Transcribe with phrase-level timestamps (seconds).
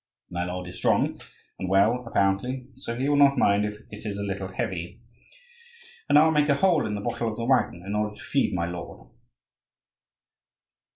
[0.31, 1.21] My lord is strong
[1.59, 4.99] and well, apparently, so he will not mind if it is a little heavy;
[6.09, 8.19] and I will make a hole in the bottom of the waggon in order to
[8.23, 9.11] feed my lord."